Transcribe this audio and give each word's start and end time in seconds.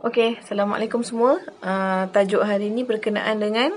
Okey, 0.00 0.40
Assalamualaikum 0.40 1.04
semua. 1.04 1.36
Uh, 1.60 2.08
tajuk 2.08 2.40
hari 2.40 2.72
ini 2.72 2.88
berkenaan 2.88 3.36
dengan 3.36 3.76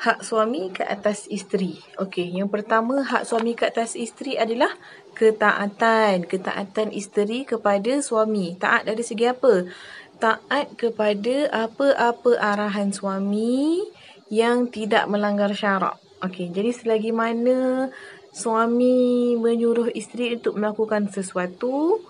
hak 0.00 0.24
suami 0.24 0.72
ke 0.72 0.80
atas 0.80 1.28
isteri. 1.28 1.76
Okey, 2.00 2.32
yang 2.32 2.48
pertama 2.48 3.04
hak 3.04 3.28
suami 3.28 3.52
ke 3.52 3.68
atas 3.68 3.92
isteri 3.92 4.40
adalah 4.40 4.72
ketaatan. 5.12 6.24
Ketaatan 6.24 6.96
isteri 6.96 7.44
kepada 7.44 8.00
suami. 8.00 8.56
Taat 8.56 8.88
dari 8.88 9.04
segi 9.04 9.28
apa? 9.28 9.68
Taat 10.16 10.80
kepada 10.80 11.52
apa-apa 11.52 12.40
arahan 12.40 12.88
suami 12.88 13.84
yang 14.32 14.72
tidak 14.72 15.12
melanggar 15.12 15.52
syarak. 15.52 16.00
Okey, 16.24 16.48
jadi 16.56 16.72
selagi 16.72 17.12
mana 17.12 17.92
suami 18.32 19.36
menyuruh 19.36 19.92
isteri 19.92 20.40
untuk 20.40 20.56
melakukan 20.56 21.12
sesuatu 21.12 22.00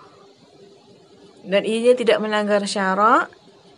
dan 1.45 1.65
ia 1.65 1.97
tidak 1.97 2.21
melanggar 2.21 2.61
syarak, 2.69 3.33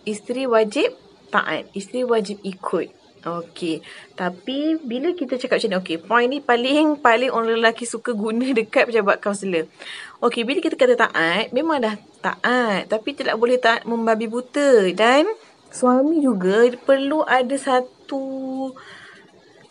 isteri 0.05 0.45
wajib 0.49 0.95
taat. 1.33 1.69
Isteri 1.73 2.05
wajib 2.05 2.39
ikut. 2.45 3.03
Okey. 3.23 3.87
Tapi 4.19 4.83
bila 4.83 5.15
kita 5.15 5.39
cakap 5.39 5.63
macam 5.63 5.71
ni, 5.71 5.79
okey, 5.79 5.97
point 6.03 6.27
ni 6.27 6.39
paling 6.43 6.99
paling 6.99 7.31
orang 7.31 7.55
lelaki 7.55 7.87
suka 7.87 8.11
guna 8.19 8.51
dekat 8.59 8.91
pejabat 8.91 9.23
kaunselor. 9.23 9.71
Okey, 10.19 10.43
bila 10.43 10.59
kita 10.59 10.75
kata 10.75 10.99
taat, 10.99 11.55
memang 11.55 11.79
dah 11.79 11.95
taat, 12.19 12.91
tapi 12.91 13.15
tidak 13.15 13.39
boleh 13.39 13.63
taat 13.63 13.87
membabi 13.87 14.27
buta 14.27 14.91
dan 14.91 15.31
suami 15.71 16.19
juga 16.21 16.67
perlu 16.83 17.23
ada 17.23 17.55
satu 17.55 18.75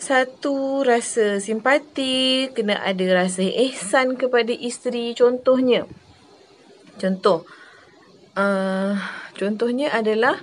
satu 0.02 0.82
rasa 0.82 1.38
simpati, 1.38 2.50
kena 2.58 2.82
ada 2.82 3.06
rasa 3.14 3.46
ihsan 3.46 4.18
kepada 4.18 4.50
isteri 4.50 5.14
contohnya. 5.14 5.86
Contoh, 6.98 7.46
uh, 8.34 8.98
contohnya 9.38 9.92
adalah 9.94 10.40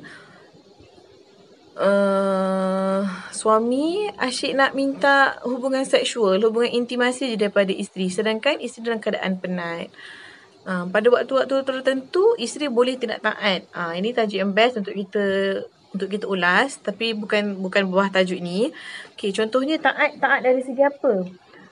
uh, 1.79 3.03
suami 3.31 4.11
asyik 4.19 4.53
nak 4.59 4.73
minta 4.75 5.39
hubungan 5.47 5.87
seksual, 5.87 6.43
hubungan 6.43 6.75
intimasi 6.75 7.33
je 7.33 7.37
daripada 7.39 7.71
isteri 7.71 8.11
sedangkan 8.11 8.59
isteri 8.59 8.91
dalam 8.91 9.01
keadaan 9.01 9.39
penat. 9.39 9.89
Uh, 10.69 10.85
pada 10.93 11.09
waktu-waktu 11.09 11.65
tertentu 11.65 12.37
isteri 12.37 12.69
boleh 12.69 13.01
tidak 13.01 13.25
taat. 13.25 13.65
Uh, 13.73 13.97
ini 13.97 14.13
tajuk 14.13 14.37
yang 14.37 14.53
best 14.53 14.77
untuk 14.77 14.93
kita 14.93 15.25
untuk 15.89 16.13
kita 16.13 16.29
ulas 16.29 16.77
tapi 16.85 17.17
bukan 17.17 17.57
bukan 17.65 17.89
buah 17.89 18.13
tajuk 18.13 18.37
ni. 18.43 18.69
Okey, 19.17 19.33
contohnya 19.33 19.81
taat 19.81 20.21
taat 20.21 20.45
dari 20.45 20.61
segi 20.61 20.85
apa? 20.85 21.25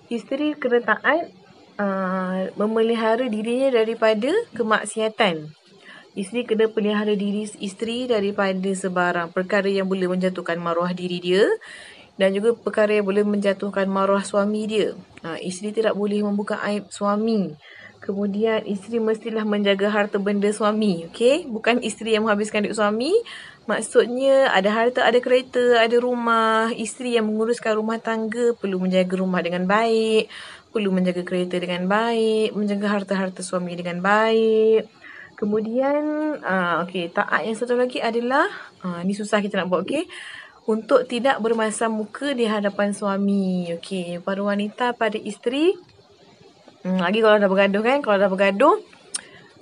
Isteri 0.08 0.56
kena 0.56 0.80
taat 0.80 1.28
uh, 1.76 2.48
memelihara 2.56 3.26
dirinya 3.28 3.74
daripada 3.74 4.32
kemaksiatan. 4.56 5.65
Isteri 6.16 6.48
kena 6.48 6.72
pelihara 6.72 7.12
diri 7.12 7.44
isteri 7.60 8.08
daripada 8.08 8.72
sebarang 8.72 9.36
perkara 9.36 9.68
yang 9.68 9.84
boleh 9.84 10.08
menjatuhkan 10.08 10.56
maruah 10.56 10.96
diri 10.96 11.20
dia 11.20 11.44
dan 12.16 12.32
juga 12.32 12.56
perkara 12.56 12.96
yang 12.96 13.04
boleh 13.04 13.20
menjatuhkan 13.20 13.84
maruah 13.84 14.24
suami 14.24 14.64
dia. 14.64 14.96
Ha, 15.20 15.36
isteri 15.36 15.76
tidak 15.76 15.92
boleh 15.92 16.24
membuka 16.24 16.56
aib 16.64 16.88
suami. 16.88 17.52
Kemudian 18.00 18.64
isteri 18.64 18.96
mestilah 18.96 19.44
menjaga 19.44 19.92
harta 19.92 20.16
benda 20.16 20.48
suami. 20.56 21.04
Okay? 21.12 21.44
Bukan 21.44 21.84
isteri 21.84 22.16
yang 22.16 22.24
menghabiskan 22.24 22.64
duit 22.64 22.80
suami. 22.80 23.12
Maksudnya 23.68 24.48
ada 24.56 24.72
harta, 24.72 25.04
ada 25.04 25.20
kereta, 25.20 25.84
ada 25.84 25.96
rumah. 26.00 26.72
Isteri 26.72 27.20
yang 27.20 27.28
menguruskan 27.28 27.76
rumah 27.76 28.00
tangga 28.00 28.56
perlu 28.56 28.80
menjaga 28.80 29.20
rumah 29.20 29.44
dengan 29.44 29.68
baik. 29.68 30.32
Perlu 30.72 30.88
menjaga 30.94 31.26
kereta 31.26 31.60
dengan 31.60 31.84
baik. 31.90 32.56
Menjaga 32.56 32.86
harta-harta 32.88 33.44
suami 33.44 33.76
dengan 33.76 34.00
baik. 34.00 35.05
Kemudian, 35.36 36.00
uh, 36.40 36.80
okay, 36.80 37.12
taat 37.12 37.44
yang 37.44 37.52
satu 37.52 37.76
lagi 37.76 38.00
adalah, 38.00 38.48
uh, 38.80 39.04
ni 39.04 39.12
susah 39.12 39.44
kita 39.44 39.60
nak 39.60 39.68
buat, 39.68 39.84
okay. 39.84 40.08
Untuk 40.66 41.06
tidak 41.06 41.38
bermasam 41.44 41.94
muka 41.94 42.34
di 42.34 42.48
hadapan 42.48 42.90
suami. 42.90 43.70
Okay, 43.78 44.18
para 44.18 44.40
wanita, 44.42 44.96
pada 44.96 45.14
isteri. 45.14 45.76
Hmm, 46.82 46.98
lagi 46.98 47.22
kalau 47.22 47.38
dah 47.38 47.46
bergaduh 47.46 47.82
kan, 47.84 47.98
kalau 48.02 48.16
dah 48.18 48.32
bergaduh. 48.32 48.80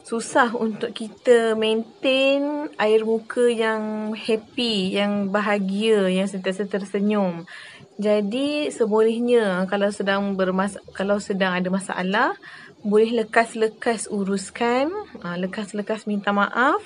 Susah 0.05 0.53
untuk 0.53 0.93
kita 0.93 1.57
maintain 1.57 2.69
air 2.77 3.05
muka 3.09 3.49
yang 3.49 4.13
happy, 4.13 4.97
yang 4.97 5.33
bahagia, 5.33 6.09
yang 6.13 6.29
sentiasa 6.29 6.69
tersenyum. 6.69 7.49
Jadi 7.95 8.75
sebolehnya 8.75 9.63
kalau 9.71 9.87
sedang 9.95 10.35
bermas 10.35 10.75
kalau 10.99 11.23
sedang 11.23 11.55
ada 11.55 11.71
masalah, 11.71 12.35
boleh 12.83 13.25
lekas-lekas 13.25 14.11
uruskan, 14.11 14.91
uh, 15.23 15.37
lekas-lekas 15.39 16.05
minta 16.05 16.35
maaf, 16.35 16.83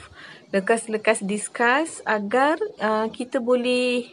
lekas-lekas 0.52 1.24
discuss 1.24 2.04
agar 2.04 2.60
uh, 2.78 3.08
kita 3.08 3.40
boleh 3.40 4.06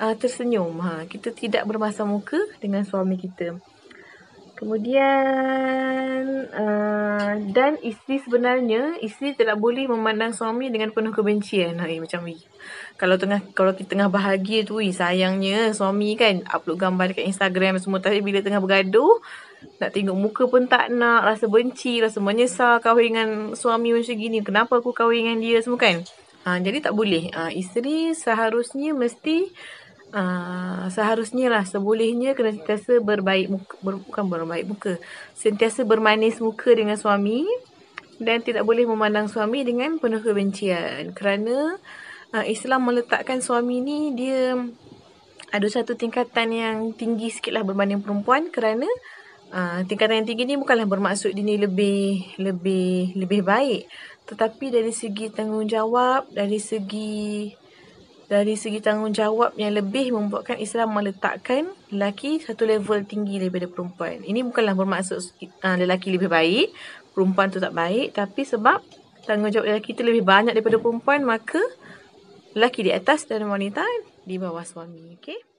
uh, 0.00 0.14
tersenyum. 0.16 0.78
Ha, 0.80 1.04
kita 1.04 1.34
tidak 1.36 1.68
bermasa 1.68 2.06
muka 2.08 2.40
dengan 2.62 2.86
suami 2.86 3.20
kita. 3.20 3.60
Kemudian 4.60 6.20
uh, 6.52 7.32
dan 7.48 7.80
isteri 7.80 8.20
sebenarnya 8.20 9.00
isteri 9.00 9.32
tidak 9.32 9.56
boleh 9.56 9.88
memandang 9.88 10.36
suami 10.36 10.68
dengan 10.68 10.92
penuh 10.92 11.16
kebencian. 11.16 11.80
Ha, 11.80 11.88
eh, 11.88 11.96
macam 11.96 12.28
ni. 12.28 12.36
Kalau 13.00 13.16
tengah 13.16 13.40
kalau 13.56 13.72
kita 13.72 13.96
tengah 13.96 14.12
bahagia 14.12 14.68
tu, 14.68 14.76
eh, 14.84 14.92
sayangnya 14.92 15.72
suami 15.72 16.12
kan 16.12 16.44
upload 16.44 16.76
gambar 16.76 17.16
dekat 17.16 17.32
Instagram 17.32 17.80
semua 17.80 18.04
tapi 18.04 18.20
bila 18.20 18.44
tengah 18.44 18.60
bergaduh 18.60 19.24
nak 19.80 19.96
tengok 19.96 20.16
muka 20.16 20.44
pun 20.44 20.68
tak 20.68 20.92
nak, 20.92 21.24
rasa 21.24 21.48
benci, 21.48 22.04
rasa 22.04 22.20
menyesal 22.20 22.84
kahwin 22.84 23.16
dengan 23.16 23.30
suami 23.56 23.96
macam 23.96 24.12
gini. 24.12 24.44
Kenapa 24.44 24.76
aku 24.76 24.92
kahwin 24.92 25.24
dengan 25.24 25.40
dia 25.40 25.64
semua 25.64 25.80
kan? 25.80 26.04
Ha, 26.44 26.60
jadi 26.60 26.84
tak 26.84 26.92
boleh. 26.92 27.32
Ha, 27.32 27.48
isteri 27.48 28.12
seharusnya 28.12 28.92
mesti 28.92 29.48
uh, 30.14 30.86
seharusnya 30.90 31.50
lah 31.50 31.64
sebolehnya 31.66 32.34
kena 32.38 32.54
sentiasa 32.54 33.02
berbaik 33.02 33.50
muka, 33.50 33.74
ber, 33.82 33.94
bukan 34.02 34.24
berbaik 34.26 34.66
muka. 34.66 34.94
Sentiasa 35.34 35.86
bermanis 35.86 36.38
muka 36.38 36.70
dengan 36.74 36.98
suami 36.98 37.46
dan 38.20 38.44
tidak 38.44 38.68
boleh 38.68 38.84
memandang 38.84 39.26
suami 39.30 39.64
dengan 39.64 39.96
penuh 39.96 40.20
kebencian. 40.20 41.16
Kerana 41.16 41.78
uh, 42.34 42.44
Islam 42.46 42.86
meletakkan 42.86 43.40
suami 43.40 43.82
ni 43.82 44.12
dia 44.14 44.58
ada 45.50 45.66
satu 45.66 45.98
tingkatan 45.98 46.54
yang 46.54 46.76
tinggi 46.94 47.30
sikit 47.30 47.58
lah 47.58 47.66
berbanding 47.66 48.02
perempuan 48.02 48.50
kerana 48.54 48.86
Uh, 49.50 49.82
tingkatan 49.82 50.22
yang 50.22 50.28
tinggi 50.30 50.46
ni 50.46 50.54
bukanlah 50.54 50.86
bermaksud 50.86 51.34
dia 51.34 51.42
ni 51.42 51.58
lebih 51.58 52.22
lebih 52.38 53.18
lebih 53.18 53.42
baik 53.42 53.90
tetapi 54.30 54.70
dari 54.70 54.94
segi 54.94 55.26
tanggungjawab 55.26 56.30
dari 56.30 56.62
segi 56.62 57.50
dari 58.30 58.54
segi 58.54 58.78
tanggungjawab 58.78 59.58
yang 59.58 59.74
lebih 59.74 60.14
membuatkan 60.14 60.54
Islam 60.62 60.94
meletakkan 60.94 61.66
lelaki 61.90 62.38
satu 62.38 62.62
level 62.62 63.02
tinggi 63.02 63.42
daripada 63.42 63.66
perempuan. 63.66 64.22
Ini 64.22 64.46
bukanlah 64.46 64.78
bermaksud 64.78 65.18
uh, 65.66 65.74
lelaki 65.74 66.14
lebih 66.14 66.30
baik, 66.30 66.70
perempuan 67.10 67.50
tu 67.50 67.58
tak 67.58 67.74
baik 67.74 68.14
tapi 68.14 68.46
sebab 68.46 68.78
tanggungjawab 69.26 69.74
lelaki 69.74 69.98
tu 69.98 70.06
lebih 70.06 70.22
banyak 70.22 70.54
daripada 70.54 70.78
perempuan 70.78 71.26
maka 71.26 71.58
lelaki 72.54 72.86
di 72.86 72.94
atas 72.94 73.26
dan 73.26 73.42
wanita 73.50 73.82
di 74.22 74.38
bawah 74.38 74.62
suami. 74.62 75.18
Okay? 75.18 75.49